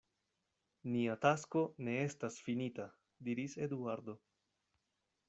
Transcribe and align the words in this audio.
Nia 0.93 1.15
tasko 1.25 1.61
ne 1.89 1.97
estas 2.05 2.39
finita, 2.47 2.87
diris 3.29 3.53
Eduardo. 3.67 4.17